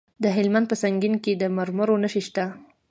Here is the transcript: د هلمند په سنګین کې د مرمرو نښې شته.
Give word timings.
د 0.23 0.25
هلمند 0.37 0.65
په 0.71 0.75
سنګین 0.83 1.15
کې 1.23 1.31
د 1.41 1.43
مرمرو 1.57 2.01
نښې 2.03 2.21
شته. 2.27 2.45